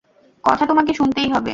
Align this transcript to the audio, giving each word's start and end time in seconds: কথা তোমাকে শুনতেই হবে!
কথা 0.43 0.63
তোমাকে 0.65 0.91
শুনতেই 0.93 1.29
হবে! 1.29 1.49